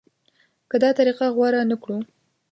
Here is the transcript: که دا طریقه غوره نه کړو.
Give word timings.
که 0.69 0.77
دا 0.83 0.89
طریقه 0.99 1.25
غوره 1.35 1.61
نه 1.71 1.75
کړو. 1.83 1.97